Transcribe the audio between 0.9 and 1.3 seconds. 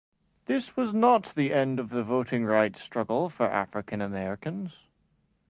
not